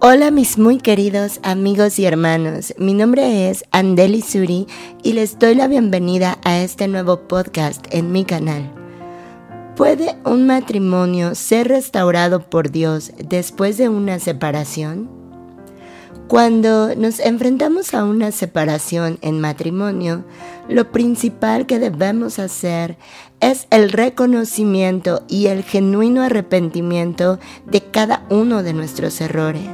[0.00, 4.66] Hola mis muy queridos amigos y hermanos, mi nombre es Andeli Suri
[5.02, 8.70] y les doy la bienvenida a este nuevo podcast en mi canal.
[9.76, 15.13] ¿Puede un matrimonio ser restaurado por Dios después de una separación?
[16.28, 20.24] Cuando nos enfrentamos a una separación en matrimonio,
[20.68, 22.96] lo principal que debemos hacer
[23.40, 29.68] es el reconocimiento y el genuino arrepentimiento de cada uno de nuestros errores.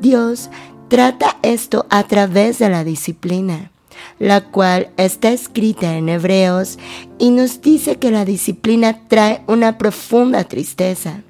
[0.00, 0.50] Dios
[0.88, 3.70] trata esto a través de la disciplina,
[4.18, 6.78] la cual está escrita en Hebreos
[7.18, 11.22] y nos dice que la disciplina trae una profunda tristeza.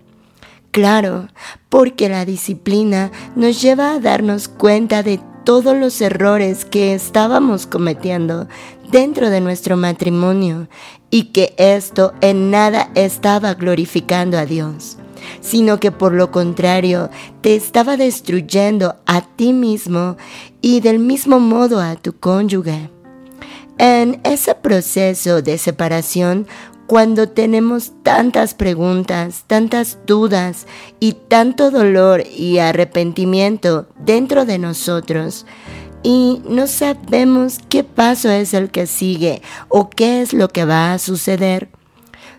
[0.78, 1.26] Claro,
[1.68, 8.46] porque la disciplina nos lleva a darnos cuenta de todos los errores que estábamos cometiendo
[8.88, 10.68] dentro de nuestro matrimonio
[11.10, 14.98] y que esto en nada estaba glorificando a Dios
[15.40, 17.10] sino que por lo contrario
[17.40, 20.16] te estaba destruyendo a ti mismo
[20.60, 22.88] y del mismo modo a tu cónyuge.
[23.78, 26.46] En ese proceso de separación,
[26.88, 30.66] cuando tenemos tantas preguntas, tantas dudas
[31.00, 35.44] y tanto dolor y arrepentimiento dentro de nosotros,
[36.02, 40.94] y no sabemos qué paso es el que sigue o qué es lo que va
[40.94, 41.68] a suceder,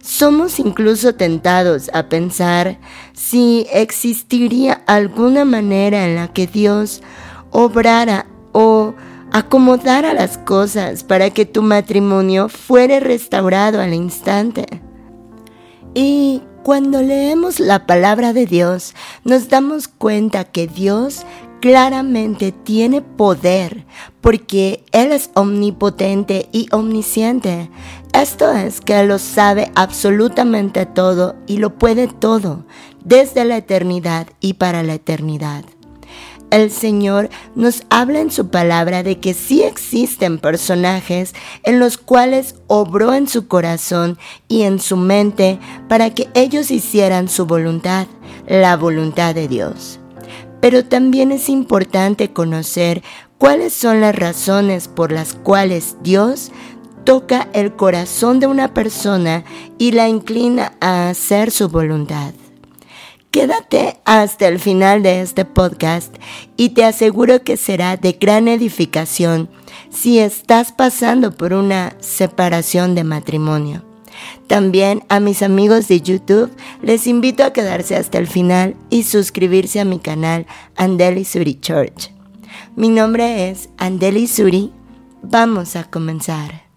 [0.01, 2.79] somos incluso tentados a pensar
[3.13, 7.03] si existiría alguna manera en la que Dios
[7.51, 8.95] obrara o
[9.31, 14.65] acomodara las cosas para que tu matrimonio fuera restaurado al instante.
[15.93, 21.25] Y cuando leemos la palabra de Dios, nos damos cuenta que Dios
[21.61, 23.85] claramente tiene poder
[24.21, 27.69] porque Él es omnipotente y omnisciente.
[28.13, 32.65] Esto es que lo sabe absolutamente todo y lo puede todo
[33.03, 35.63] desde la eternidad y para la eternidad.
[36.51, 42.55] El Señor nos habla en su palabra de que sí existen personajes en los cuales
[42.65, 44.17] obró en su corazón
[44.47, 48.07] y en su mente para que ellos hicieran su voluntad,
[48.47, 49.99] la voluntad de Dios.
[50.59, 53.03] Pero también es importante conocer
[53.37, 56.51] cuáles son las razones por las cuales Dios
[57.03, 59.43] toca el corazón de una persona
[59.77, 62.33] y la inclina a hacer su voluntad.
[63.31, 66.15] Quédate hasta el final de este podcast
[66.57, 69.49] y te aseguro que será de gran edificación
[69.91, 73.83] si estás pasando por una separación de matrimonio.
[74.47, 76.51] También a mis amigos de YouTube
[76.81, 82.11] les invito a quedarse hasta el final y suscribirse a mi canal Andeli Suri Church.
[82.75, 84.73] Mi nombre es Andeli Suri.
[85.21, 86.68] Vamos a comenzar.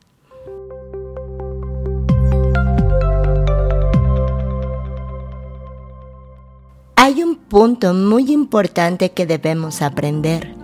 [7.52, 10.54] Punto muy importante que debemos aprender.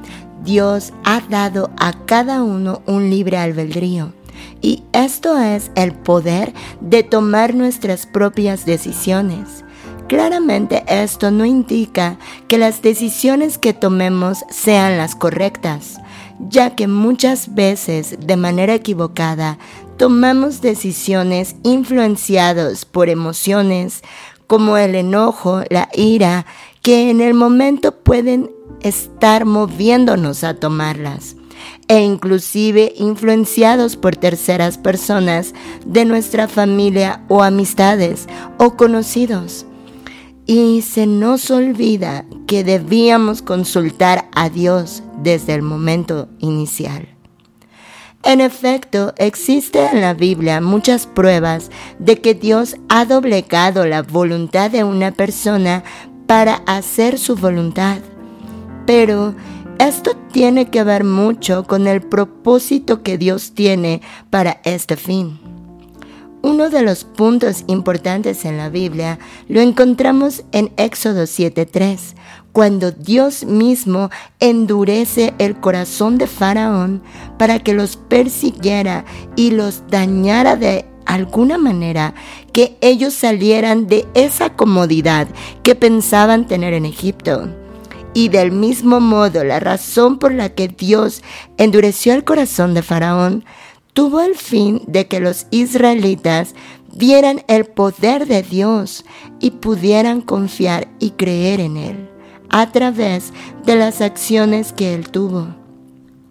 [0.43, 4.15] Dios ha dado a cada uno un libre albedrío
[4.63, 9.67] y esto es el poder de tomar nuestras propias decisiones.
[10.09, 12.19] Claramente esto no indica
[12.49, 16.01] que las decisiones que tomemos sean las correctas,
[16.49, 19.59] ya que muchas veces de manera equivocada
[19.99, 24.03] tomamos decisiones influenciados por emociones
[24.49, 26.47] como el enojo, la ira,
[26.83, 28.51] que en el momento pueden
[28.81, 31.37] estar moviéndonos a tomarlas
[31.89, 35.55] e inclusive influenciados por terceras personas
[35.87, 38.27] de nuestra familia o amistades
[38.59, 39.67] o conocidos.
[40.47, 47.09] Y se nos olvida que debíamos consultar a Dios desde el momento inicial.
[48.25, 54.71] En efecto, existe en la Biblia muchas pruebas de que Dios ha doblegado la voluntad
[54.71, 55.85] de una persona
[56.29, 57.99] para hacer su voluntad.
[58.87, 59.35] Pero
[59.81, 65.41] esto tiene que ver mucho con el propósito que Dios tiene para este fin.
[66.43, 69.19] Uno de los puntos importantes en la Biblia
[69.49, 72.15] lo encontramos en Éxodo 7:3,
[72.53, 77.03] cuando Dios mismo endurece el corazón de Faraón
[77.39, 79.05] para que los persiguiera
[79.35, 82.15] y los dañara de alguna manera,
[82.53, 85.29] que ellos salieran de esa comodidad
[85.63, 87.49] que pensaban tener en Egipto.
[88.15, 91.23] Y del mismo modo, la razón por la que Dios
[91.57, 93.45] endureció el corazón de Faraón
[93.93, 96.55] tuvo el fin de que los israelitas
[96.95, 99.05] vieran el poder de Dios
[99.41, 102.11] y pudieran confiar y creer en Él
[102.51, 103.33] a través
[103.65, 105.49] de las acciones que Él tuvo.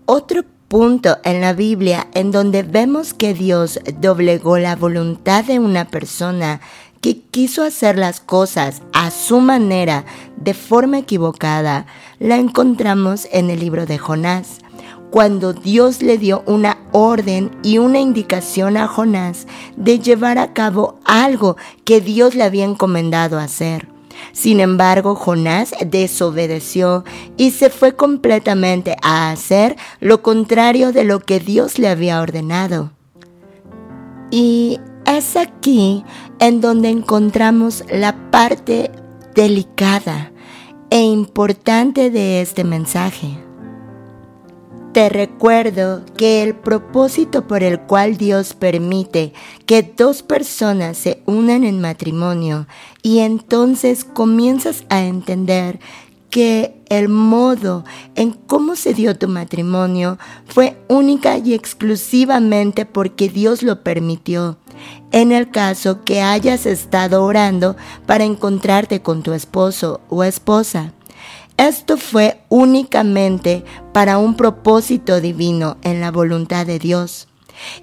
[0.05, 5.85] Otro punto en la Biblia en donde vemos que Dios doblegó la voluntad de una
[5.85, 6.59] persona
[7.01, 10.03] que quiso hacer las cosas a su manera
[10.35, 11.85] de forma equivocada,
[12.19, 14.59] la encontramos en el libro de Jonás,
[15.09, 19.47] cuando Dios le dio una orden y una indicación a Jonás
[19.77, 21.55] de llevar a cabo algo
[21.85, 23.96] que Dios le había encomendado hacer.
[24.31, 27.03] Sin embargo, Jonás desobedeció
[27.37, 32.91] y se fue completamente a hacer lo contrario de lo que Dios le había ordenado.
[34.31, 36.03] Y es aquí
[36.39, 38.91] en donde encontramos la parte
[39.35, 40.31] delicada
[40.89, 43.46] e importante de este mensaje.
[44.97, 49.31] Te recuerdo que el propósito por el cual Dios permite
[49.67, 52.65] que dos personas se unan en matrimonio
[53.03, 55.79] y entonces comienzas a entender
[56.31, 57.85] que el modo
[58.15, 60.17] en cómo se dio tu matrimonio
[60.47, 64.57] fue única y exclusivamente porque Dios lo permitió.
[65.11, 67.75] En el caso que hayas estado orando
[68.07, 70.91] para encontrarte con tu esposo o esposa.
[71.57, 77.27] Esto fue únicamente para un propósito divino en la voluntad de Dios.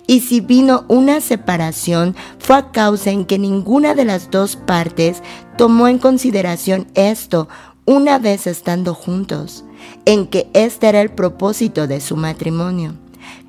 [0.06, 5.22] Y si vino una separación, fue a causa en que ninguna de las dos partes
[5.58, 7.48] tomó en consideración esto
[7.84, 9.64] una vez estando juntos,
[10.04, 12.94] en que este era el propósito de su matrimonio.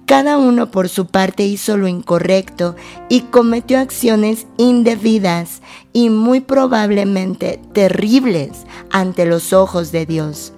[0.05, 2.75] Cada uno por su parte hizo lo incorrecto
[3.09, 5.61] y cometió acciones indebidas
[5.93, 8.51] y muy probablemente terribles
[8.91, 10.53] ante los ojos de Dios.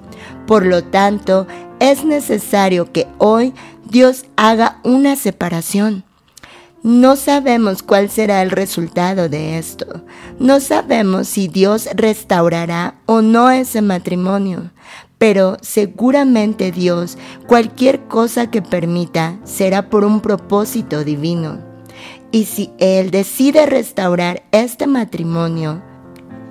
[0.48, 1.48] Por lo tanto,
[1.80, 3.54] es necesario que hoy
[3.86, 6.04] Dios haga una separación.
[6.84, 10.06] No sabemos cuál será el resultado de esto.
[10.40, 14.72] No sabemos si Dios restaurará o no ese matrimonio.
[15.18, 17.18] Pero seguramente Dios,
[17.48, 21.60] cualquier cosa que permita, será por un propósito divino.
[22.32, 25.82] Y si Él decide restaurar este matrimonio,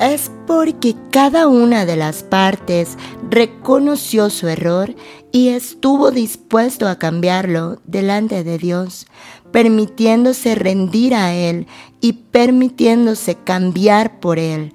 [0.01, 2.99] es porque cada una de las partes
[3.31, 4.95] reconoció su error
[5.33, 9.07] y estuvo dispuesto a cambiarlo delante de Dios,
[9.53, 11.67] permitiéndose rendir a Él
[12.01, 14.75] y permitiéndose cambiar por Él,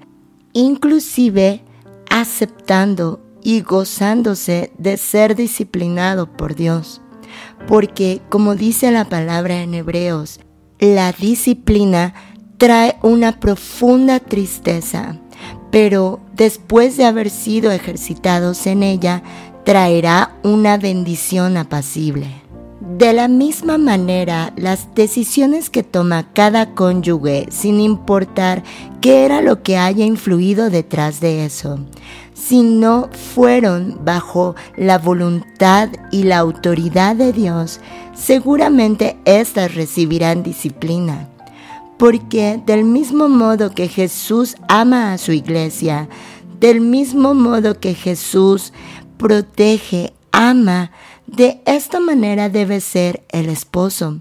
[0.52, 1.62] inclusive
[2.10, 7.00] aceptando y gozándose de ser disciplinado por Dios.
[7.66, 10.40] Porque, como dice la palabra en Hebreos,
[10.78, 12.14] la disciplina
[12.58, 15.18] trae una profunda tristeza,
[15.70, 19.22] pero después de haber sido ejercitados en ella,
[19.64, 22.42] traerá una bendición apacible.
[22.98, 28.64] De la misma manera, las decisiones que toma cada cónyuge, sin importar
[29.00, 31.78] qué era lo que haya influido detrás de eso,
[32.48, 37.78] si no fueron bajo la voluntad y la autoridad de Dios,
[38.14, 41.28] seguramente éstas recibirán disciplina.
[41.98, 46.08] Porque del mismo modo que Jesús ama a su iglesia,
[46.58, 48.72] del mismo modo que Jesús
[49.18, 50.90] protege, ama,
[51.28, 54.18] de esta manera debe ser el esposo,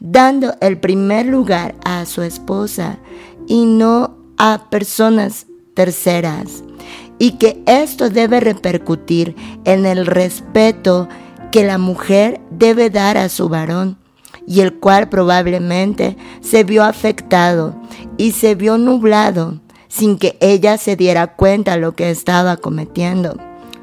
[0.00, 2.98] dando el primer lugar a su esposa
[3.46, 6.62] y no a personas terceras
[7.18, 9.34] y que esto debe repercutir
[9.64, 11.08] en el respeto
[11.50, 13.98] que la mujer debe dar a su varón
[14.46, 17.74] y el cual probablemente se vio afectado
[18.16, 23.36] y se vio nublado sin que ella se diera cuenta lo que estaba cometiendo,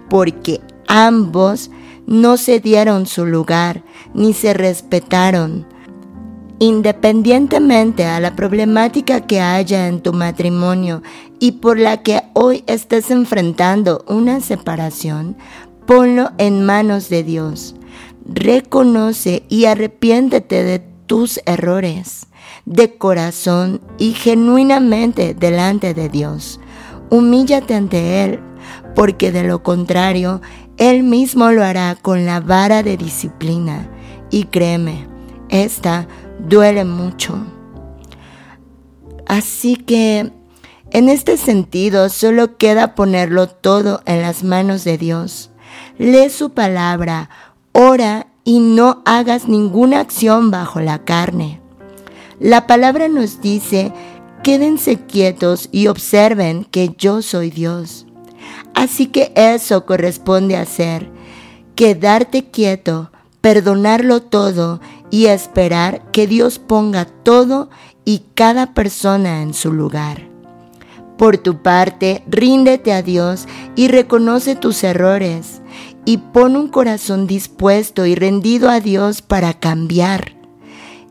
[0.09, 1.71] porque ambos
[2.05, 3.83] no se dieron su lugar
[4.13, 5.65] ni se respetaron.
[6.59, 11.03] Independientemente a la problemática que haya en tu matrimonio
[11.39, 15.35] y por la que hoy estés enfrentando una separación,
[15.85, 17.75] ponlo en manos de Dios.
[18.25, 22.27] Reconoce y arrepiéntete de tus errores
[22.65, 26.59] de corazón y genuinamente delante de Dios.
[27.09, 28.39] Humíllate ante Él,
[28.95, 30.41] porque de lo contrario,
[30.77, 33.89] Él mismo lo hará con la vara de disciplina.
[34.31, 35.07] Y créeme,
[35.49, 36.07] esta
[36.47, 37.35] duele mucho.
[39.27, 40.31] Así que
[40.91, 45.49] en este sentido, solo queda ponerlo todo en las manos de Dios.
[45.97, 47.29] Lee su palabra,
[47.73, 51.59] ora y no hagas ninguna acción bajo la carne.
[52.39, 53.91] La palabra nos dice,
[54.41, 58.05] quédense quietos y observen que yo soy Dios.
[58.73, 61.09] Así que eso corresponde hacer,
[61.75, 63.11] quedarte quieto,
[63.41, 67.69] perdonarlo todo y esperar que Dios ponga todo
[68.03, 70.29] y cada persona en su lugar.
[71.17, 75.61] Por tu parte, ríndete a Dios y reconoce tus errores
[76.03, 80.33] y pon un corazón dispuesto y rendido a Dios para cambiar.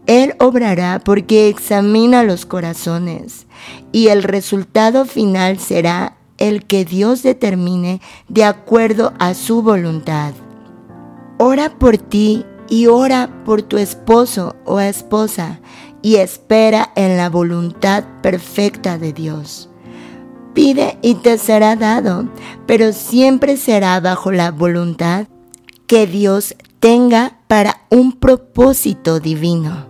[0.06, 3.46] Él obrará porque examina los corazones
[3.92, 10.34] y el resultado final será el que Dios determine de acuerdo a su voluntad.
[11.38, 15.60] Ora por ti y ora por tu esposo o esposa
[16.02, 19.70] y espera en la voluntad perfecta de Dios.
[20.52, 22.28] Pide y te será dado,
[22.66, 25.26] pero siempre será bajo la voluntad
[25.86, 29.86] que Dios tenga para un propósito divino.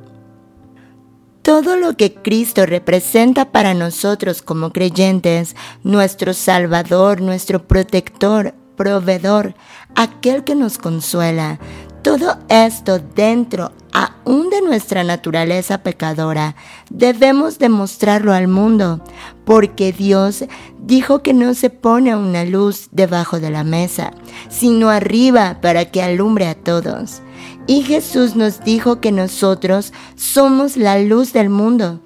[1.43, 9.54] Todo lo que Cristo representa para nosotros como creyentes, nuestro Salvador, nuestro protector, proveedor,
[9.95, 11.59] aquel que nos consuela,
[12.04, 16.54] todo esto dentro aún de nuestra naturaleza pecadora,
[16.90, 19.02] debemos demostrarlo al mundo,
[19.46, 20.44] porque Dios
[20.78, 24.11] dijo que no se pone una luz debajo de la mesa,
[24.50, 27.23] sino arriba para que alumbre a todos.
[27.66, 32.00] Y Jesús nos dijo que nosotros somos la luz del mundo.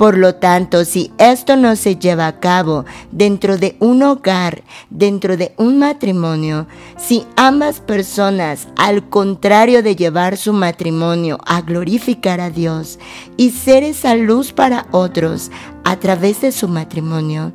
[0.00, 5.36] Por lo tanto, si esto no se lleva a cabo dentro de un hogar, dentro
[5.36, 6.66] de un matrimonio,
[6.96, 12.98] si ambas personas, al contrario de llevar su matrimonio a glorificar a Dios
[13.36, 15.50] y ser esa luz para otros
[15.84, 17.52] a través de su matrimonio,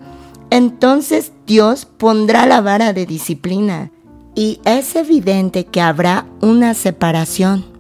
[0.52, 3.90] entonces Dios pondrá la vara de disciplina
[4.36, 7.75] y es evidente que habrá una separación.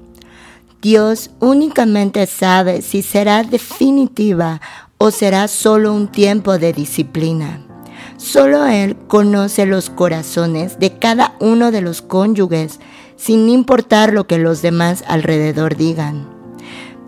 [0.85, 4.61] Dios únicamente sabe si será definitiva
[4.99, 7.65] o será solo un tiempo de disciplina.
[8.17, 12.79] Solo Él conoce los corazones de cada uno de los cónyuges,
[13.15, 16.29] sin importar lo que los demás alrededor digan.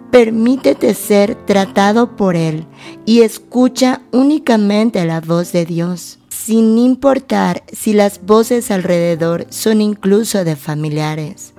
[0.10, 2.66] Permítete ser tratado por Él
[3.06, 10.44] y escucha únicamente la voz de Dios, sin importar si las voces alrededor son incluso
[10.44, 11.54] de familiares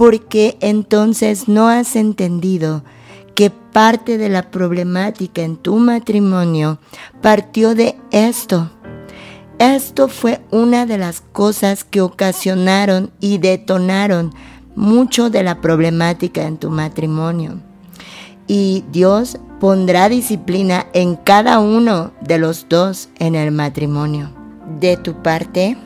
[0.00, 2.82] porque entonces no has entendido
[3.34, 6.78] que parte de la problemática en tu matrimonio
[7.20, 8.70] partió de esto.
[9.58, 14.32] Esto fue una de las cosas que ocasionaron y detonaron
[14.74, 17.60] mucho de la problemática en tu matrimonio.
[18.46, 24.30] Y Dios pondrá disciplina en cada uno de los dos en el matrimonio.
[24.80, 25.76] De tu parte,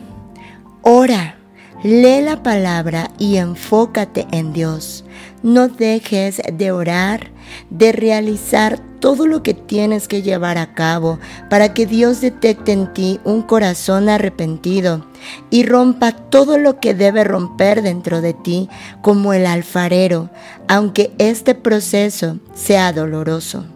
[0.83, 1.37] ora
[1.85, 5.05] Lee la palabra y enfócate en Dios.
[5.43, 7.31] No dejes de orar,
[7.69, 11.19] de realizar todo lo que tienes que llevar a cabo
[11.51, 15.05] para que Dios detecte en ti un corazón arrepentido
[15.51, 18.71] y rompa todo lo que debe romper dentro de ti
[19.03, 20.31] como el alfarero,
[20.69, 23.67] aunque este proceso sea doloroso.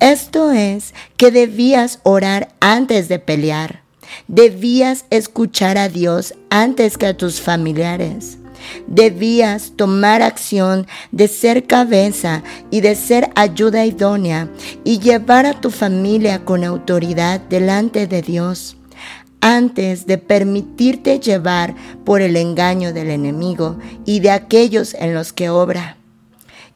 [0.00, 3.85] Esto es que debías orar antes de pelear
[4.28, 8.38] Debías escuchar a Dios antes que a tus familiares.
[8.86, 14.48] Debías tomar acción de ser cabeza y de ser ayuda idónea
[14.84, 18.76] y llevar a tu familia con autoridad delante de Dios
[19.40, 25.50] antes de permitirte llevar por el engaño del enemigo y de aquellos en los que
[25.50, 25.98] obra.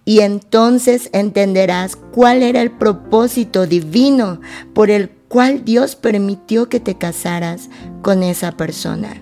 [0.05, 4.41] Y entonces entenderás cuál era el propósito divino
[4.75, 7.71] por el cual Dios permitió que te casaras
[8.03, 9.15] con esa persona,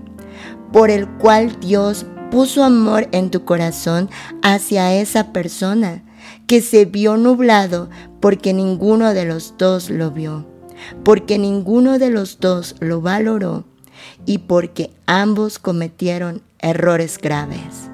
[0.73, 4.09] por el cual Dios puso amor en tu corazón
[4.43, 6.03] hacia esa persona,
[6.47, 10.47] que se vio nublado porque ninguno de los dos lo vio,
[11.05, 13.65] porque ninguno de los dos lo valoró
[14.25, 17.91] y porque ambos cometieron errores graves.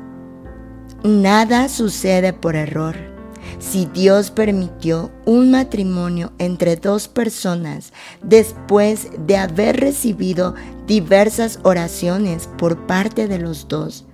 [1.03, 3.14] Nada sucede por error
[3.59, 10.55] si Dios permitió un matrimonio entre dos personas después de haber recibido
[10.87, 14.05] diversas oraciones por parte de los dos,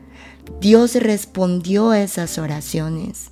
[0.61, 3.31] Dios respondió a esas oraciones.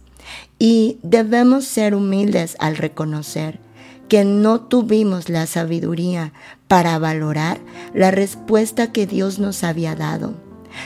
[0.59, 3.61] Y debemos ser humildes al reconocer
[4.09, 6.33] que no tuvimos la sabiduría
[6.67, 7.59] para valorar
[7.95, 10.35] la respuesta que Dios nos había dado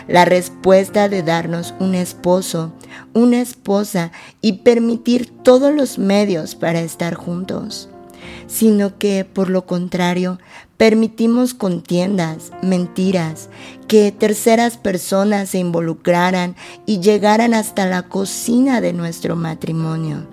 [0.09, 2.73] la respuesta de darnos un esposo,
[3.13, 7.89] una esposa y permitir todos los medios para estar juntos,
[8.47, 10.39] sino que por lo contrario
[10.77, 13.49] permitimos contiendas, mentiras,
[13.87, 16.57] que terceras personas se involucraran
[16.87, 20.27] y llegaran hasta la cocina de nuestro matrimonio,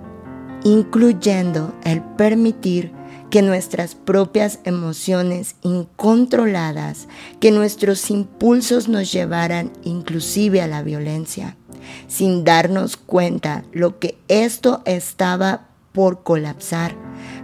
[0.63, 2.91] incluyendo el permitir
[3.29, 7.07] que nuestras propias emociones incontroladas,
[7.39, 11.55] que nuestros impulsos nos llevaran inclusive a la violencia,
[12.07, 16.95] sin darnos cuenta lo que esto estaba por colapsar,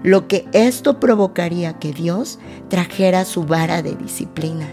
[0.04, 2.40] lo que esto provocaría que Dios
[2.70, 4.68] trajera su vara de disciplina.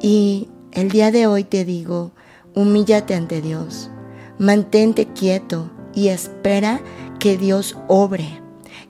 [0.00, 2.12] Y el día de hoy te digo,
[2.54, 3.90] humíllate ante Dios,
[4.38, 6.80] mantente quieto, y espera
[7.18, 8.42] que Dios obre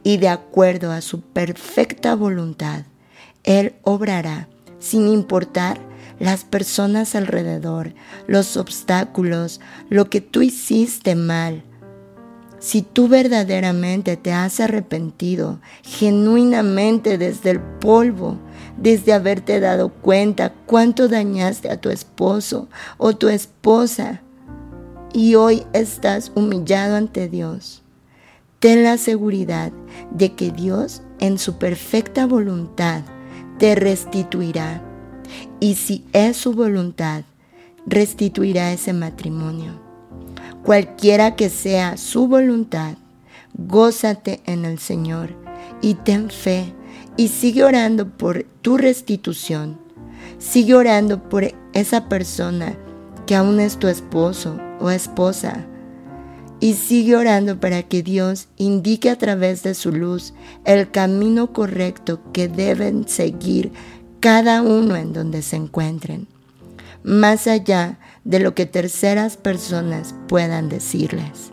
[0.02, 2.84] y de acuerdo a su perfecta voluntad,
[3.42, 4.48] Él obrará
[4.78, 5.80] sin importar
[6.18, 7.94] las personas alrededor,
[8.26, 11.62] los obstáculos, lo que tú hiciste mal.
[12.58, 18.38] Si tú verdaderamente te has arrepentido, genuinamente desde el polvo,
[18.78, 24.22] desde haberte dado cuenta cuánto dañaste a tu esposo o tu esposa,
[25.12, 27.82] y hoy estás humillado ante Dios,
[28.58, 29.70] ten la seguridad
[30.10, 33.02] de que Dios en su perfecta voluntad
[33.58, 34.93] te restituirá.
[35.60, 37.24] Y si es su voluntad,
[37.86, 39.72] restituirá ese matrimonio.
[40.62, 42.94] Cualquiera que sea su voluntad,
[43.54, 45.34] gózate en el Señor
[45.82, 46.72] y ten fe
[47.16, 49.78] y sigue orando por tu restitución.
[50.38, 52.76] Sigue orando por esa persona
[53.26, 55.66] que aún es tu esposo o esposa.
[56.60, 60.32] Y sigue orando para que Dios indique a través de su luz
[60.64, 63.72] el camino correcto que deben seguir
[64.24, 66.28] cada uno en donde se encuentren,
[67.02, 71.50] más allá de lo que terceras personas puedan decirles.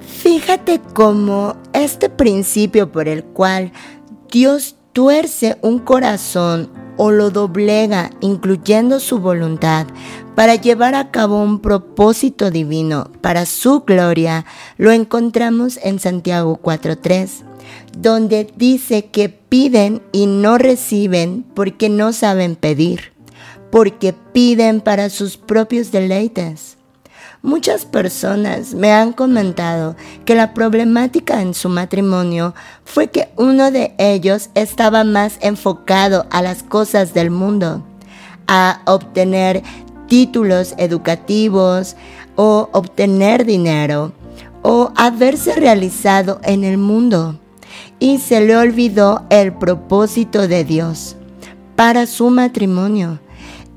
[0.00, 3.72] Fíjate cómo este principio por el cual
[4.32, 9.86] Dios tuerce un corazón o lo doblega, incluyendo su voluntad,
[10.34, 14.46] para llevar a cabo un propósito divino para su gloria,
[14.78, 17.49] lo encontramos en Santiago 4.3,
[17.96, 23.12] donde dice que piden y no reciben porque no saben pedir,
[23.70, 26.76] porque piden para sus propios deleites.
[27.42, 29.96] Muchas personas me han comentado
[30.26, 36.42] que la problemática en su matrimonio fue que uno de ellos estaba más enfocado a
[36.42, 37.82] las cosas del mundo,
[38.46, 39.62] a obtener
[40.06, 41.96] títulos educativos
[42.36, 44.12] o obtener dinero
[44.62, 47.38] o haberse realizado en el mundo
[48.00, 51.16] y se le olvidó el propósito de Dios
[51.76, 53.20] para su matrimonio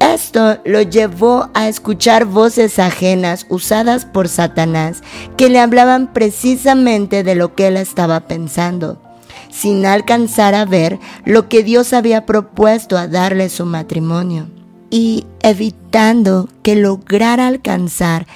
[0.04, 5.02] esto lo llevó a escuchar voces ajenas usadas por Satanás
[5.38, 9.02] que le hablaban precisamente de lo que él estaba pensando,
[9.50, 14.48] sin alcanzar a ver lo que Dios había propuesto a darle su matrimonio
[14.90, 18.28] y evitando que lograra alcanzar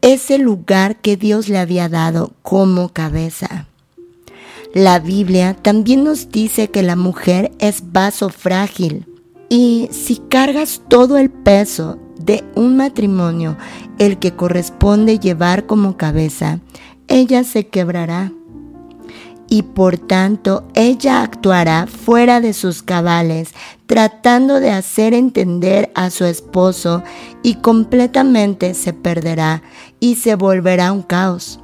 [0.00, 3.66] ese lugar que Dios le había dado como cabeza.
[4.74, 9.06] La Biblia también nos dice que la mujer es vaso frágil
[9.48, 13.56] y si cargas todo el peso de un matrimonio,
[14.00, 16.58] el que corresponde llevar como cabeza,
[17.06, 18.32] ella se quebrará.
[19.48, 23.50] Y por tanto ella actuará fuera de sus cabales,
[23.86, 27.04] tratando de hacer entender a su esposo
[27.44, 29.62] y completamente se perderá
[30.00, 31.60] y se volverá un caos.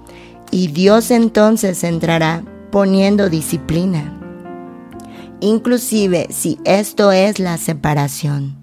[0.53, 4.21] Y Dios entonces entrará poniendo disciplina
[5.41, 8.57] inclusive si esto es la separación.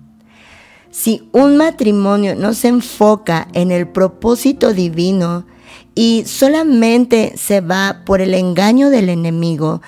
[0.89, 5.46] Si un matrimonio no se enfoca en el propósito divino
[5.93, 9.82] y solamente se va por el engaño del enemigo,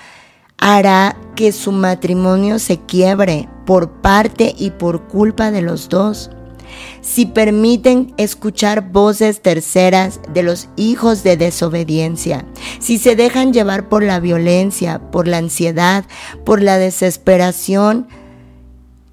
[0.57, 6.31] hará que su matrimonio se quiebre por parte y por culpa de los dos
[7.01, 12.45] si permiten escuchar voces terceras de los hijos de desobediencia,
[12.79, 16.05] si se dejan llevar por la violencia, por la ansiedad,
[16.45, 18.07] por la desesperación,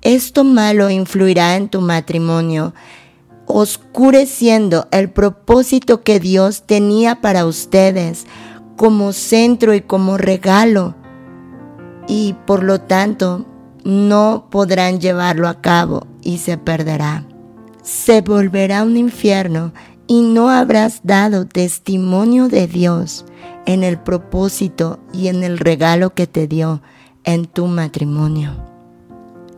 [0.02, 2.74] esto malo influirá en tu matrimonio,
[3.46, 8.26] oscureciendo el propósito que Dios tenía para ustedes
[8.76, 10.94] como centro y como regalo.
[12.06, 13.46] Y por lo tanto,
[13.84, 17.24] no podrán llevarlo a cabo y se perderá
[17.86, 19.72] se volverá un infierno
[20.08, 23.24] y no habrás dado testimonio de Dios
[23.64, 26.82] en el propósito y en el regalo que te dio
[27.22, 28.56] en tu matrimonio.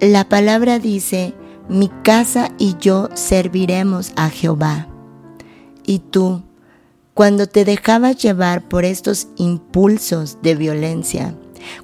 [0.01, 1.33] La palabra dice,
[1.71, 4.89] mi casa y yo serviremos a Jehová.
[5.87, 6.43] Y tú,
[7.15, 11.35] cuando te dejabas llevar por estos impulsos de violencia,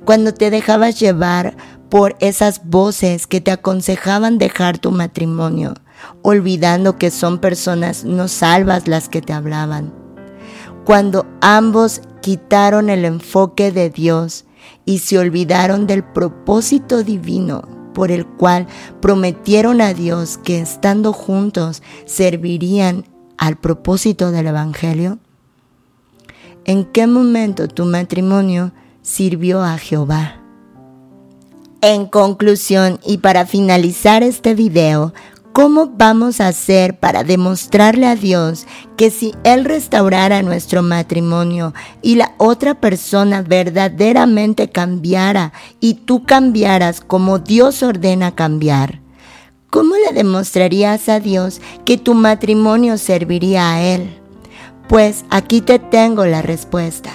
[0.05, 1.57] cuando te dejabas llevar
[1.89, 5.75] por esas voces que te aconsejaban dejar tu matrimonio,
[6.23, 9.93] olvidando que son personas no salvas las que te hablaban.
[10.85, 14.45] Cuando ambos quitaron el enfoque de Dios
[14.85, 17.63] y se olvidaron del propósito divino
[17.95, 18.67] por el cual
[19.01, 23.05] prometieron a Dios que estando juntos servirían
[23.39, 25.19] al propósito del Evangelio?
[26.65, 30.41] ¿En qué momento tu matrimonio sirvió a Jehová?
[31.81, 35.13] En conclusión y para finalizar este video,
[35.55, 42.17] ¿Cómo vamos a hacer para demostrarle a Dios que si Él restaurara nuestro matrimonio y
[42.17, 49.01] la otra persona verdaderamente cambiara y tú cambiaras como Dios ordena cambiar?
[49.71, 54.19] ¿Cómo le demostrarías a Dios que tu matrimonio serviría a Él?
[54.89, 57.13] Pues aquí te tengo la respuesta.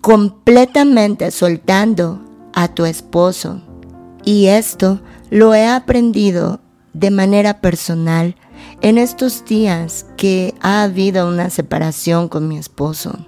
[0.00, 2.20] Completamente soltando
[2.54, 3.60] a tu esposo.
[4.24, 6.60] Y esto lo he aprendido
[6.94, 8.36] de manera personal
[8.80, 13.26] en estos días que ha habido una separación con mi esposo.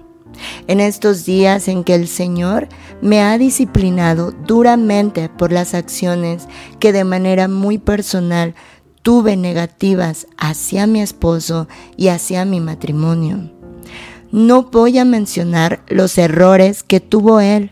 [0.67, 2.69] En estos días en que el Señor
[3.01, 6.47] me ha disciplinado duramente por las acciones
[6.79, 8.55] que de manera muy personal
[9.01, 13.51] tuve negativas hacia mi esposo y hacia mi matrimonio.
[14.31, 17.71] No voy a mencionar los errores que tuvo él,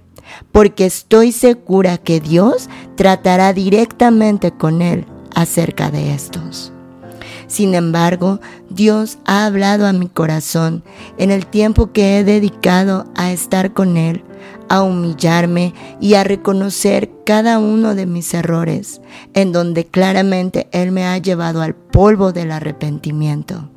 [0.51, 5.05] porque estoy segura que Dios tratará directamente con él
[5.35, 6.71] acerca de estos.
[7.47, 10.83] Sin embargo, Dios ha hablado a mi corazón
[11.17, 14.23] en el tiempo que he dedicado a estar con Él,
[14.67, 19.01] a humillarme y a reconocer cada uno de mis errores,
[19.33, 23.69] en donde claramente Él me ha llevado al polvo del arrepentimiento.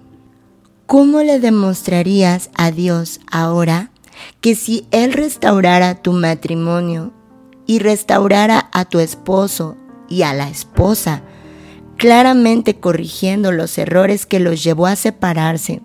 [0.86, 3.90] ¿Cómo le demostrarías a Dios ahora
[4.40, 7.12] que si Él restaurara tu matrimonio
[7.66, 9.76] y restaurara a tu esposo
[10.08, 11.22] y a la esposa,
[11.98, 15.82] claramente corrigiendo los errores que los llevó a separarse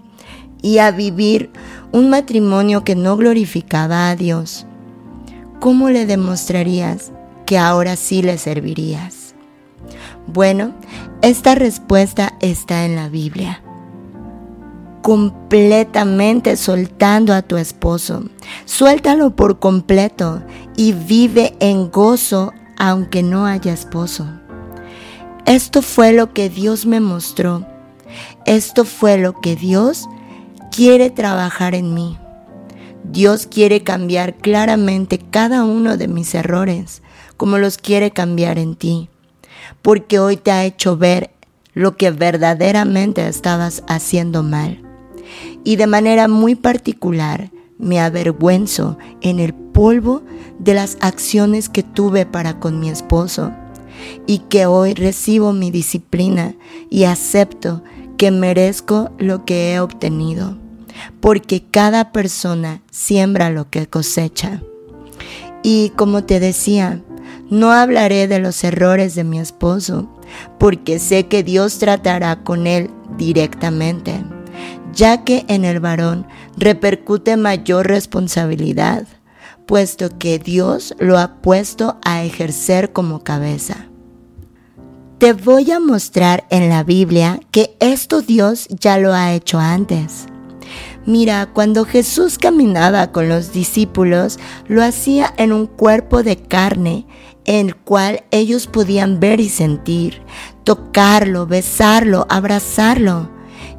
[0.61, 1.51] y a vivir
[1.91, 4.65] un matrimonio que no glorificaba a Dios,
[5.59, 7.11] ¿cómo le demostrarías
[7.45, 9.35] que ahora sí le servirías?
[10.27, 10.73] Bueno,
[11.21, 13.61] esta respuesta está en la Biblia.
[15.01, 18.23] Completamente soltando a tu esposo.
[18.63, 20.43] Suéltalo por completo
[20.77, 24.42] y vive en gozo aunque no haya esposo.
[25.45, 27.65] Esto fue lo que Dios me mostró.
[28.45, 30.07] Esto fue lo que Dios
[30.71, 32.17] quiere trabajar en mí.
[33.03, 37.01] Dios quiere cambiar claramente cada uno de mis errores,
[37.35, 39.09] como los quiere cambiar en ti,
[39.81, 41.31] porque hoy te ha hecho ver
[41.73, 44.81] lo que verdaderamente estabas haciendo mal.
[45.65, 50.23] Y de manera muy particular, me avergüenzo en el polvo
[50.57, 53.51] de las acciones que tuve para con mi esposo
[54.25, 56.55] y que hoy recibo mi disciplina
[56.89, 57.83] y acepto
[58.17, 60.57] que merezco lo que he obtenido,
[61.19, 64.61] porque cada persona siembra lo que cosecha.
[65.63, 67.01] Y como te decía,
[67.49, 70.09] no hablaré de los errores de mi esposo,
[70.59, 74.23] porque sé que Dios tratará con él directamente,
[74.93, 79.07] ya que en el varón repercute mayor responsabilidad,
[79.65, 83.87] puesto que Dios lo ha puesto a ejercer como cabeza.
[85.23, 90.25] Te voy a mostrar en la Biblia que esto Dios ya lo ha hecho antes.
[91.05, 97.05] Mira, cuando Jesús caminaba con los discípulos, lo hacía en un cuerpo de carne,
[97.45, 100.21] el cual ellos podían ver y sentir,
[100.65, 103.29] tocarlo, besarlo, abrazarlo.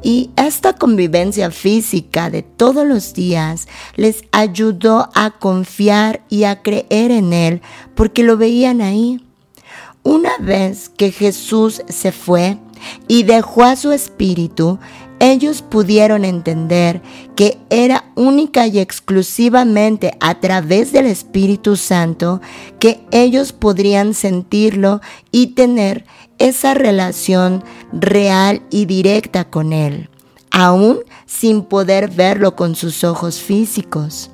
[0.01, 7.11] Y esta convivencia física de todos los días les ayudó a confiar y a creer
[7.11, 7.61] en Él
[7.93, 9.24] porque lo veían ahí.
[10.05, 12.59] Una vez que Jesús se fue
[13.07, 14.77] y dejó a su espíritu,
[15.19, 17.01] ellos pudieron entender
[17.35, 22.39] que era única y exclusivamente a través del Espíritu Santo
[22.77, 26.05] que ellos podrían sentirlo y tener
[26.37, 30.11] esa relación real y directa con Él,
[30.51, 34.29] aún sin poder verlo con sus ojos físicos.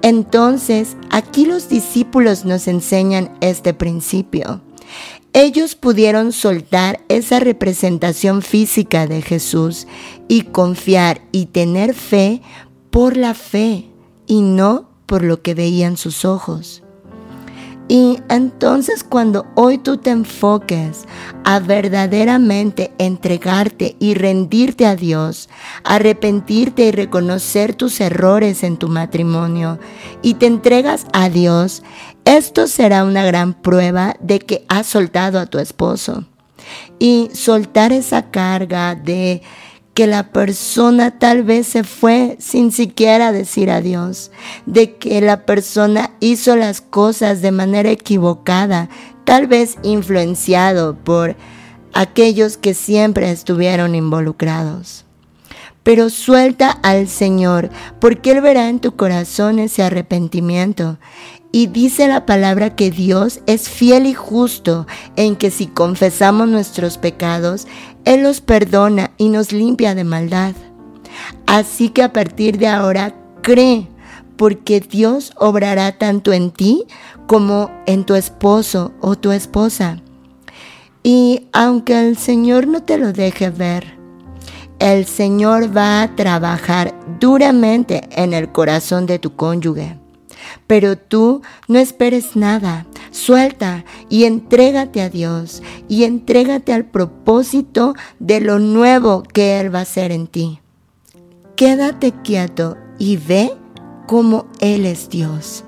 [0.00, 4.62] Entonces, aquí los discípulos nos enseñan este principio
[5.32, 9.86] ellos pudieron soltar esa representación física de Jesús
[10.28, 12.42] y confiar y tener fe
[12.90, 13.86] por la fe
[14.26, 16.81] y no por lo que veían sus ojos.
[17.92, 21.04] Y entonces cuando hoy tú te enfoques
[21.44, 25.50] a verdaderamente entregarte y rendirte a Dios,
[25.84, 29.78] arrepentirte y reconocer tus errores en tu matrimonio
[30.22, 31.82] y te entregas a Dios,
[32.24, 36.24] esto será una gran prueba de que has soltado a tu esposo.
[36.98, 39.42] Y soltar esa carga de
[39.94, 44.30] que la persona tal vez se fue sin siquiera decir adiós,
[44.64, 48.88] de que la persona hizo las cosas de manera equivocada,
[49.24, 51.36] tal vez influenciado por
[51.92, 55.04] aquellos que siempre estuvieron involucrados.
[55.82, 57.68] Pero suelta al Señor,
[58.00, 60.98] porque Él verá en tu corazón ese arrepentimiento
[61.50, 66.96] Y dice la palabra que Dios es fiel y justo en que si confesamos nuestros
[66.98, 67.66] pecados,
[68.04, 70.54] Él los perdona y nos limpia de maldad.
[71.46, 73.88] Así que a partir de ahora cree,
[74.36, 76.84] porque Dios obrará tanto en ti
[77.26, 80.00] como en tu esposo o tu esposa.
[81.02, 83.96] Y aunque el Señor no te lo deje ver,
[84.78, 90.01] el Señor va a trabajar duramente en el corazón de tu cónyuge.
[90.66, 98.40] Pero tú no esperes nada, suelta y entrégate a Dios y entrégate al propósito de
[98.40, 100.60] lo nuevo que Él va a hacer en ti.
[101.56, 103.52] Quédate quieto y ve
[104.06, 105.64] cómo Él es Dios.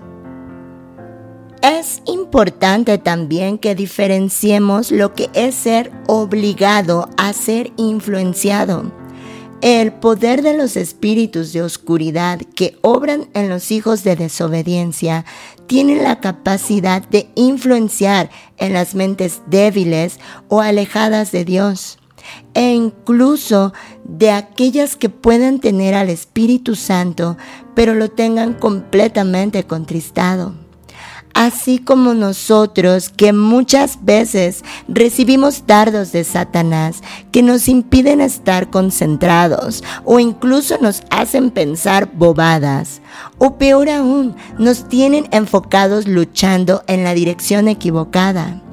[1.62, 9.03] Es importante también que diferenciemos lo que es ser obligado a ser influenciado.
[9.64, 15.24] El poder de los espíritus de oscuridad que obran en los hijos de desobediencia
[15.66, 21.98] tiene la capacidad de influenciar en las mentes débiles o alejadas de Dios
[22.52, 23.72] e incluso
[24.04, 27.38] de aquellas que puedan tener al Espíritu Santo,
[27.74, 30.52] pero lo tengan completamente contristado
[31.34, 39.84] así como nosotros que muchas veces recibimos dardos de Satanás que nos impiden estar concentrados
[40.04, 43.02] o incluso nos hacen pensar bobadas.
[43.38, 48.63] O peor aún, nos tienen enfocados luchando en la dirección equivocada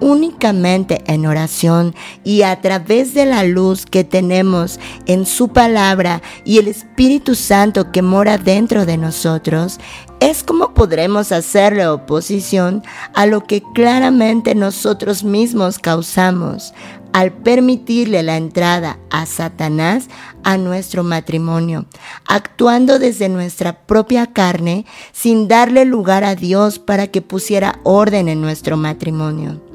[0.00, 6.58] únicamente en oración y a través de la luz que tenemos en su palabra y
[6.58, 9.78] el Espíritu Santo que mora dentro de nosotros,
[10.20, 12.82] es como podremos hacerle oposición
[13.14, 16.72] a lo que claramente nosotros mismos causamos
[17.12, 20.08] al permitirle la entrada a Satanás
[20.42, 21.86] a nuestro matrimonio,
[22.26, 28.42] actuando desde nuestra propia carne sin darle lugar a Dios para que pusiera orden en
[28.42, 29.65] nuestro matrimonio.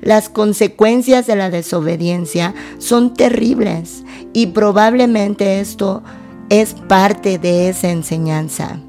[0.00, 6.02] Las consecuencias de la desobediencia son terribles y probablemente esto
[6.48, 8.80] es parte de esa enseñanza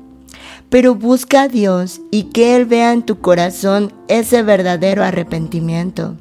[0.72, 6.16] pero busca a Dios y que Él vea en tu corazón ese verdadero arrepentimiento,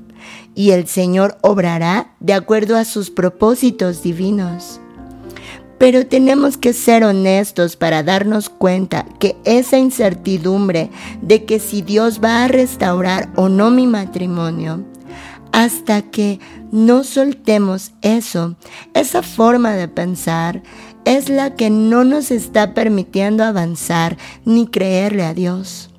[0.57, 4.81] y el Señor obrará de acuerdo a sus propósitos divinos.
[5.81, 10.91] Pero tenemos que ser honestos para darnos cuenta que esa incertidumbre
[11.23, 14.85] de que si Dios va a restaurar o no mi matrimonio,
[15.53, 16.39] hasta que
[16.71, 18.57] no soltemos eso,
[18.93, 20.63] esa forma de pensar,
[21.07, 25.90] es la que no nos está permitiendo avanzar ni creerle a Dios.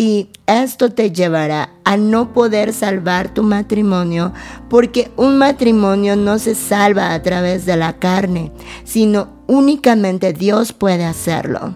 [0.00, 4.32] Y esto te llevará a no poder salvar tu matrimonio
[4.70, 8.52] porque un matrimonio no se salva a través de la carne,
[8.84, 11.74] sino únicamente Dios puede hacerlo.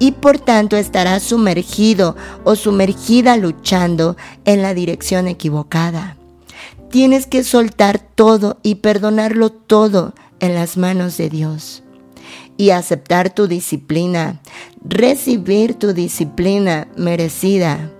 [0.00, 6.16] Y por tanto estarás sumergido o sumergida luchando en la dirección equivocada.
[6.90, 11.81] Tienes que soltar todo y perdonarlo todo en las manos de Dios
[12.62, 14.40] y aceptar tu disciplina,
[14.84, 17.90] recibir tu disciplina merecida.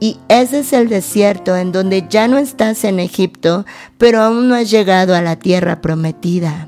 [0.00, 3.66] Y ese es el desierto en donde ya no estás en Egipto,
[3.98, 6.66] pero aún no has llegado a la tierra prometida.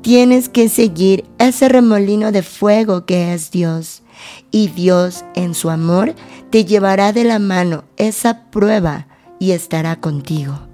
[0.00, 4.02] Tienes que seguir ese remolino de fuego que es Dios.
[4.50, 6.14] Y Dios en su amor
[6.48, 10.65] te llevará de la mano esa prueba y estará contigo.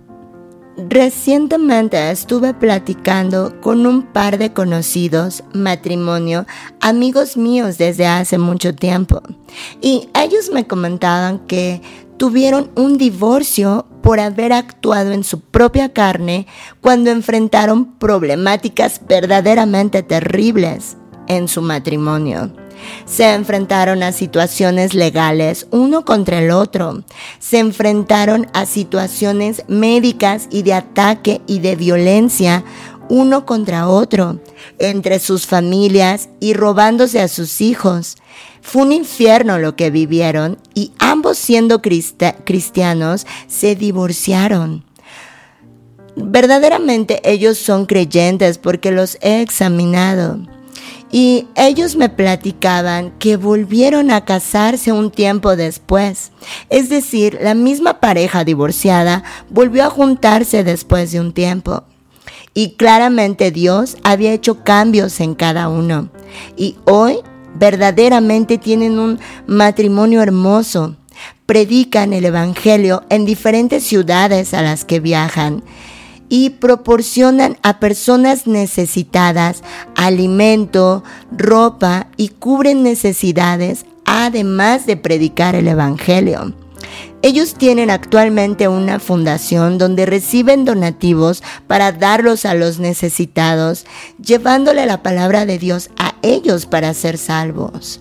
[0.76, 6.46] Recientemente estuve platicando con un par de conocidos, matrimonio,
[6.80, 9.20] amigos míos desde hace mucho tiempo,
[9.82, 11.82] y ellos me comentaban que
[12.16, 16.46] tuvieron un divorcio por haber actuado en su propia carne
[16.80, 20.96] cuando enfrentaron problemáticas verdaderamente terribles
[21.28, 22.50] en su matrimonio.
[23.04, 27.04] Se enfrentaron a situaciones legales uno contra el otro.
[27.38, 32.64] Se enfrentaron a situaciones médicas y de ataque y de violencia
[33.08, 34.40] uno contra otro,
[34.78, 38.16] entre sus familias y robándose a sus hijos.
[38.62, 44.84] Fue un infierno lo que vivieron y ambos siendo cristianos se divorciaron.
[46.16, 50.38] Verdaderamente ellos son creyentes porque los he examinado.
[51.14, 56.32] Y ellos me platicaban que volvieron a casarse un tiempo después.
[56.70, 61.84] Es decir, la misma pareja divorciada volvió a juntarse después de un tiempo.
[62.54, 66.08] Y claramente Dios había hecho cambios en cada uno.
[66.56, 67.18] Y hoy
[67.54, 70.96] verdaderamente tienen un matrimonio hermoso.
[71.44, 75.62] Predican el Evangelio en diferentes ciudades a las que viajan
[76.32, 79.62] y proporcionan a personas necesitadas
[79.94, 86.54] alimento, ropa y cubren necesidades además de predicar el Evangelio.
[87.20, 93.84] Ellos tienen actualmente una fundación donde reciben donativos para darlos a los necesitados,
[94.18, 98.00] llevándole la palabra de Dios a ellos para ser salvos.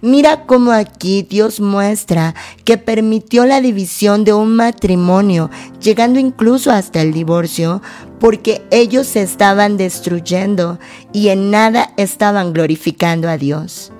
[0.00, 7.00] Mira cómo aquí Dios muestra que permitió la división de un matrimonio, llegando incluso hasta
[7.00, 7.82] el divorcio,
[8.20, 10.78] porque ellos se estaban destruyendo
[11.12, 13.92] y en nada estaban glorificando a Dios.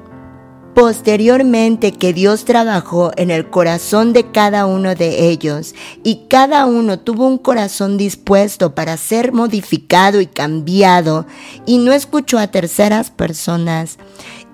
[0.75, 6.99] Posteriormente que Dios trabajó en el corazón de cada uno de ellos y cada uno
[6.99, 11.27] tuvo un corazón dispuesto para ser modificado y cambiado
[11.65, 13.99] y no escuchó a terceras personas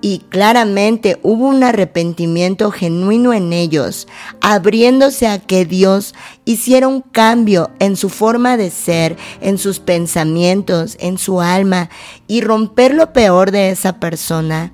[0.01, 4.09] y claramente hubo un arrepentimiento genuino en ellos,
[4.41, 10.97] abriéndose a que Dios hiciera un cambio en su forma de ser, en sus pensamientos,
[11.01, 11.91] en su alma
[12.27, 14.73] y romper lo peor de esa persona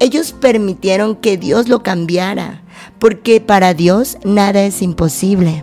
[0.00, 2.62] ellos permitieron que Dios lo cambiara,
[2.98, 5.62] porque para Dios nada es imposible.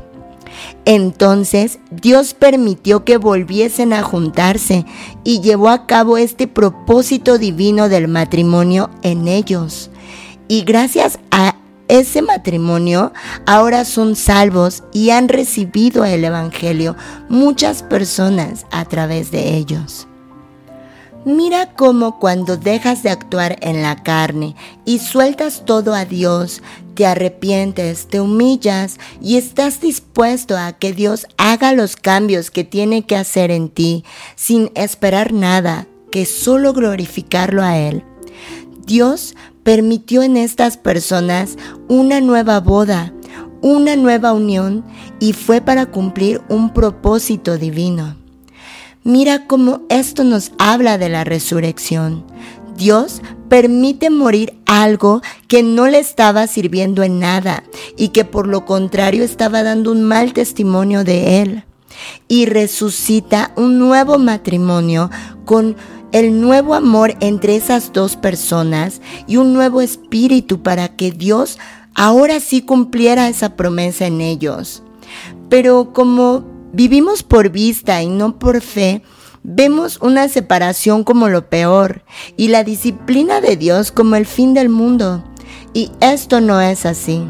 [0.86, 4.86] Entonces Dios permitió que volviesen a juntarse
[5.24, 9.90] y llevó a cabo este propósito divino del matrimonio en ellos.
[10.48, 11.56] Y gracias a
[11.88, 13.14] ese matrimonio
[13.46, 16.96] ahora son salvos y han recibido el Evangelio
[17.30, 20.08] muchas personas a través de ellos.
[21.26, 26.62] Mira cómo cuando dejas de actuar en la carne y sueltas todo a Dios,
[26.98, 33.06] te arrepientes, te humillas y estás dispuesto a que Dios haga los cambios que tiene
[33.06, 34.04] que hacer en ti
[34.36, 38.04] sin esperar nada, que solo glorificarlo a Él.
[38.88, 41.58] Dios permitió en estas personas
[41.88, 43.14] una nueva boda,
[43.62, 44.84] una nueva unión
[45.20, 48.16] y fue para cumplir un propósito divino.
[49.04, 52.26] Mira cómo esto nos habla de la resurrección.
[52.78, 57.64] Dios permite morir algo que no le estaba sirviendo en nada
[57.98, 61.64] y que por lo contrario estaba dando un mal testimonio de él.
[62.28, 65.10] Y resucita un nuevo matrimonio
[65.46, 65.76] con
[66.12, 71.58] el nuevo amor entre esas dos personas y un nuevo espíritu para que Dios
[71.96, 74.84] ahora sí cumpliera esa promesa en ellos.
[75.50, 79.02] Pero como vivimos por vista y no por fe,
[79.50, 82.04] vemos una separación como lo peor
[82.36, 85.24] y la disciplina de Dios como el fin del mundo.
[85.74, 87.24] Y esto no es así.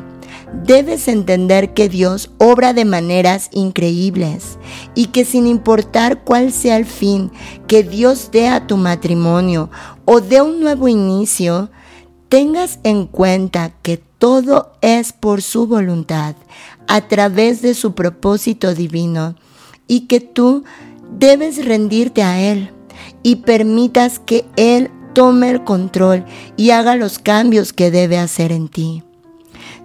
[0.65, 4.58] Debes entender que Dios obra de maneras increíbles
[4.95, 7.32] y que sin importar cuál sea el fin
[7.67, 9.69] que Dios dé a tu matrimonio
[10.06, 11.69] o dé un nuevo inicio,
[12.30, 16.36] tengas en cuenta que todo es por su voluntad,
[16.88, 19.36] a través de su propósito divino,
[19.88, 20.63] y que tú
[21.12, 22.72] debes rendirte a Él
[23.24, 26.26] y permitas que Él tome el control
[26.58, 29.04] y haga los cambios que debe hacer en ti.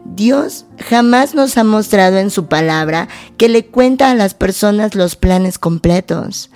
[0.05, 5.17] Dios jamás nos ha mostrado en su palabra que le cuenta a las personas los
[5.17, 6.51] planes completos.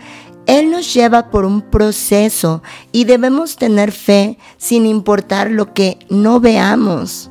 [0.47, 6.41] Él nos lleva por un proceso y debemos tener fe sin importar lo que no
[6.41, 7.31] veamos.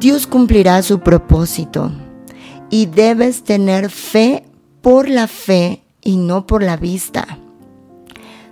[0.00, 1.92] Dios cumplirá su propósito
[2.70, 4.44] y debes tener fe
[4.82, 7.38] por la fe y no por la vista.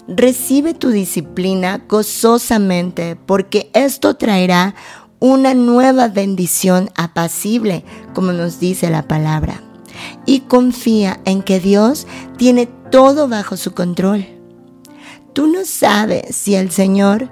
[0.07, 4.75] Recibe tu disciplina gozosamente porque esto traerá
[5.21, 9.63] una nueva bendición apacible, como nos dice la palabra.
[10.25, 14.27] Y confía en que Dios tiene todo bajo su control.
[15.33, 17.31] Tú no sabes si el Señor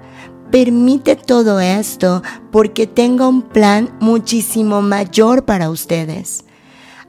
[0.51, 6.43] permite todo esto porque tenga un plan muchísimo mayor para ustedes.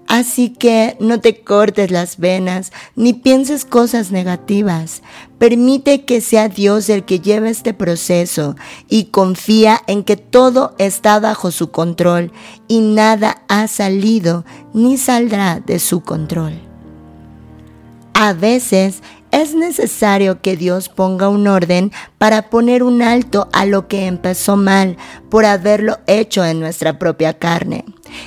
[0.09, 5.03] Así que no te cortes las venas ni pienses cosas negativas.
[5.39, 8.57] Permite que sea Dios el que lleve este proceso
[8.89, 12.33] y confía en que todo está bajo su control
[12.69, 16.55] y nada ha salido ni saldrá de su control.
[18.15, 23.89] A veces es necesario que Dios ponga un orden para poner un alto a lo
[23.89, 24.97] que empezó mal
[25.29, 27.85] por haberlo hecho en nuestra propia carne.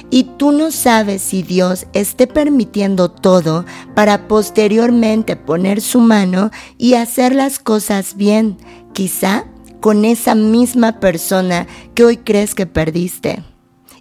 [0.10, 3.66] Y tú no sabes si Dios esté permitiendo todo
[3.96, 8.58] para posteriormente poner su mano y hacer las cosas bien,
[8.94, 9.46] quizá
[9.80, 13.44] con esa misma persona que hoy crees que perdiste,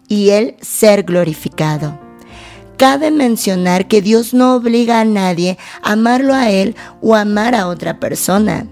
[0.08, 1.98] y Él ser glorificado.
[2.76, 7.68] Cabe mencionar que Dios no obliga a nadie a amarlo a Él o amar a
[7.68, 8.66] otra persona,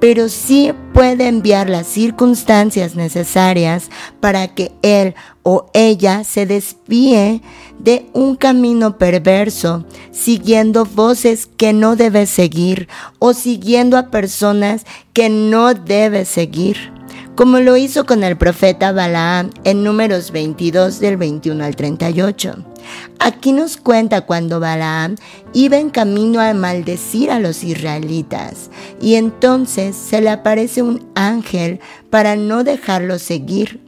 [0.00, 3.90] pero sí puede enviar las circunstancias necesarias
[4.20, 7.42] para que Él o ella se desvíe
[7.78, 12.88] de un camino perverso, siguiendo voces que no debe seguir
[13.18, 16.94] o siguiendo a personas que no debe seguir
[17.34, 22.73] como lo hizo con el profeta Balaam en números 22 del 21 al 38.
[23.18, 25.16] Aquí nos cuenta cuando Balaam
[25.52, 28.70] iba en camino a maldecir a los israelitas
[29.00, 31.80] y entonces se le aparece un ángel
[32.10, 33.80] para no dejarlo seguir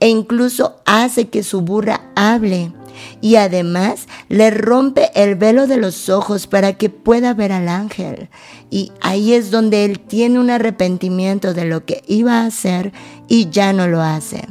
[0.00, 2.72] e incluso hace que su burra hable
[3.20, 8.28] y además le rompe el velo de los ojos para que pueda ver al ángel.
[8.70, 12.92] Y ahí es donde él tiene un arrepentimiento de lo que iba a hacer
[13.28, 14.42] y ya no lo hace.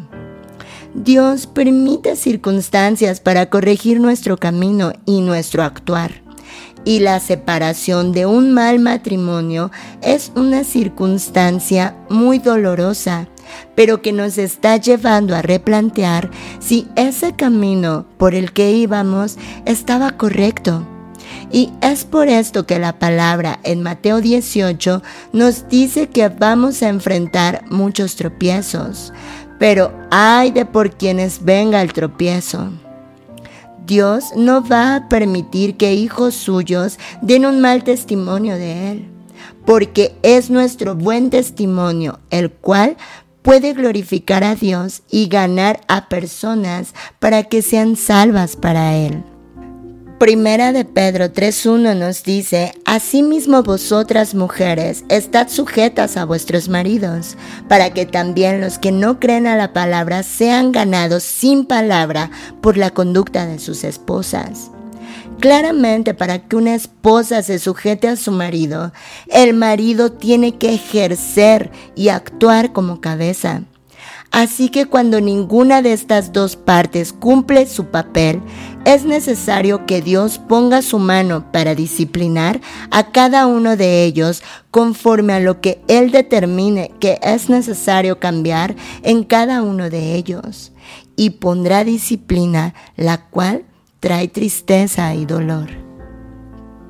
[0.97, 6.23] Dios permite circunstancias para corregir nuestro camino y nuestro actuar.
[6.85, 9.69] Y la separación de un mal matrimonio
[10.01, 13.27] es una circunstancia muy dolorosa
[13.75, 16.29] pero que nos está llevando a replantear
[16.59, 20.85] si ese camino por el que íbamos estaba correcto.
[21.51, 26.89] Y es por esto que la palabra en Mateo 18 nos dice que vamos a
[26.89, 29.13] enfrentar muchos tropiezos,
[29.59, 32.69] pero hay de por quienes venga el tropiezo.
[33.85, 39.07] Dios no va a permitir que hijos suyos den un mal testimonio de Él,
[39.65, 42.97] porque es nuestro buen testimonio el cual
[43.41, 49.23] puede glorificar a Dios y ganar a personas para que sean salvas para Él.
[50.19, 57.37] Primera de Pedro 3.1 nos dice, Asimismo vosotras mujeres, estad sujetas a vuestros maridos,
[57.67, 62.77] para que también los que no creen a la palabra sean ganados sin palabra por
[62.77, 64.71] la conducta de sus esposas
[65.39, 68.91] Claramente para que una esposa se sujete a su marido,
[69.27, 73.61] el marido tiene que ejercer y actuar como cabeza.
[74.31, 78.41] Así que cuando ninguna de estas dos partes cumple su papel,
[78.85, 82.61] es necesario que Dios ponga su mano para disciplinar
[82.91, 88.75] a cada uno de ellos conforme a lo que Él determine que es necesario cambiar
[89.03, 90.71] en cada uno de ellos.
[91.15, 93.65] Y pondrá disciplina, la cual
[93.99, 95.69] trae tristeza y dolor.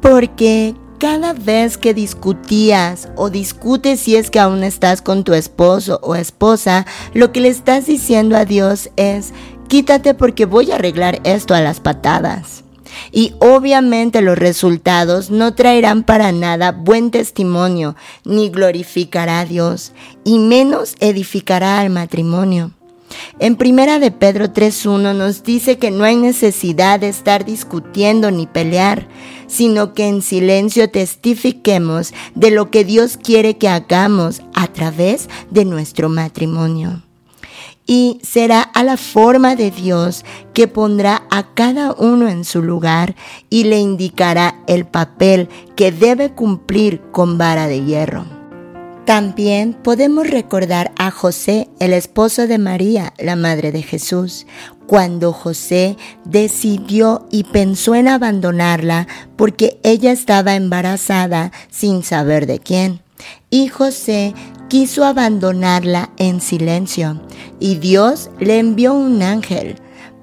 [0.02, 6.00] Porque cada vez que discutías o discutes si es que aún estás con tu esposo
[6.02, 9.34] o esposa, lo que le estás diciendo a Dios es,
[9.68, 12.64] quítate porque voy a arreglar esto a las patadas.
[13.12, 17.96] Y obviamente los resultados no traerán para nada buen testimonio,
[18.26, 19.94] ni glorificará a Dios,
[20.24, 22.77] y menos edificará al matrimonio.
[23.40, 28.48] En primera de Pedro 3.1 nos dice que no hay necesidad de estar discutiendo ni
[28.48, 29.08] pelear,
[29.48, 35.66] sino que en silencio testifiquemos de lo que Dios quiere que hagamos a través de
[35.66, 37.04] nuestro matrimonio.
[37.86, 43.16] Y será a la forma de Dios que pondrá a cada uno en su lugar
[43.50, 45.48] y le indicará el papel
[45.78, 48.37] que debe cumplir con vara de hierro.
[49.08, 54.46] También podemos recordar a José, el esposo de María, la madre de Jesús,
[54.86, 55.96] cuando José
[56.26, 63.00] decidió y pensó en abandonarla porque ella estaba embarazada sin saber de quién.
[63.50, 64.34] Y José
[64.68, 67.22] quiso abandonarla en silencio
[67.62, 69.78] y Dios le envió un ángel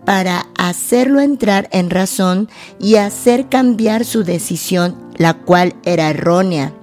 [0.05, 6.75] para hacerlo entrar en razón y hacer cambiar su decisión, la cual era errónea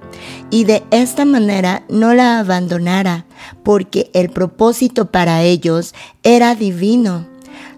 [0.52, 3.24] y de esta manera no la abandonara,
[3.64, 7.26] porque el propósito para ellos era divino.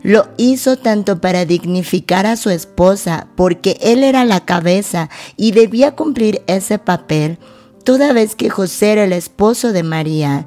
[0.02, 5.94] Lo hizo tanto para dignificar a su esposa, porque él era la cabeza y debía
[5.94, 7.38] cumplir ese papel,
[7.84, 10.44] toda vez que José era el esposo de María.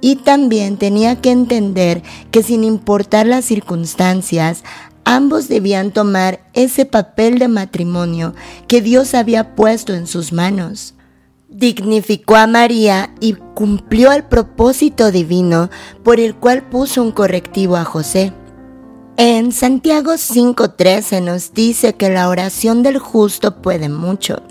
[0.00, 2.02] Y también tenía que entender
[2.32, 4.64] que sin importar las circunstancias,
[5.04, 8.34] ambos debían tomar ese papel de matrimonio
[8.66, 10.94] que Dios había puesto en sus manos
[11.48, 15.70] dignificó a María y cumplió el propósito divino
[16.04, 18.32] por el cual puso un correctivo a José.
[19.16, 24.42] En Santiago 5:13 nos dice que la oración del justo puede mucho.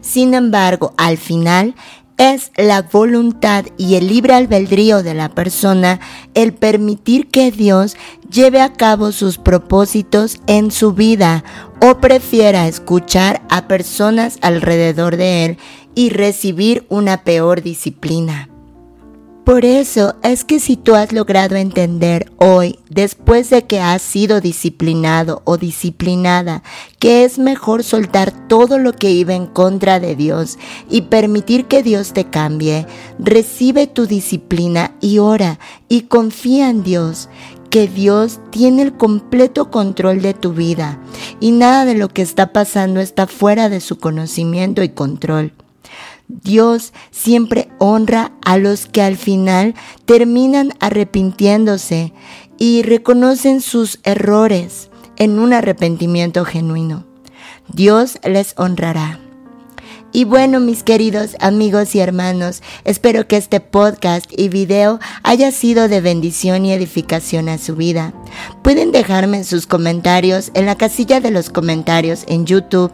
[0.00, 1.74] Sin embargo, al final
[2.20, 6.00] es la voluntad y el libre albedrío de la persona
[6.34, 7.96] el permitir que Dios
[8.30, 11.44] lleve a cabo sus propósitos en su vida
[11.80, 15.58] o prefiera escuchar a personas alrededor de él
[15.94, 18.50] y recibir una peor disciplina.
[19.44, 24.40] Por eso es que si tú has logrado entender hoy, después de que has sido
[24.40, 26.62] disciplinado o disciplinada,
[27.00, 30.56] que es mejor soltar todo lo que iba en contra de Dios
[30.88, 32.86] y permitir que Dios te cambie,
[33.18, 37.28] recibe tu disciplina y ora y confía en Dios,
[37.70, 41.00] que Dios tiene el completo control de tu vida
[41.40, 45.54] y nada de lo que está pasando está fuera de su conocimiento y control.
[46.28, 49.74] Dios siempre honra a los que al final
[50.04, 52.12] terminan arrepintiéndose
[52.58, 57.06] y reconocen sus errores en un arrepentimiento genuino.
[57.68, 59.20] Dios les honrará.
[60.12, 65.86] Y bueno, mis queridos amigos y hermanos, espero que este podcast y video haya sido
[65.86, 68.12] de bendición y edificación a su vida.
[68.64, 72.92] Pueden dejarme sus comentarios en la casilla de los comentarios en YouTube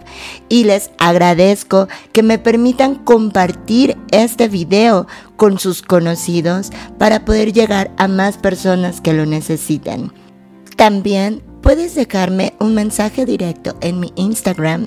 [0.50, 5.06] y les agradezco que me permitan compartir este video
[5.36, 10.12] con sus conocidos para poder llegar a más personas que lo necesiten.
[10.76, 14.86] También puedes dejarme un mensaje directo en mi Instagram,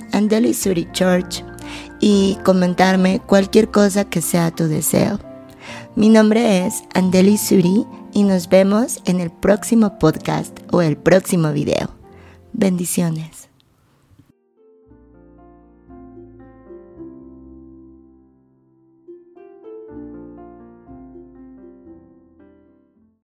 [0.92, 1.42] Church
[2.00, 5.20] y comentarme cualquier cosa que sea tu deseo.
[5.94, 11.52] Mi nombre es Andeli Suri y nos vemos en el próximo podcast o el próximo
[11.52, 11.90] video.
[12.52, 13.49] Bendiciones.